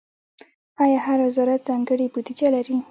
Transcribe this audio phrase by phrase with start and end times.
[0.83, 2.77] آیا هر وزارت ځانګړې بودیجه لري؟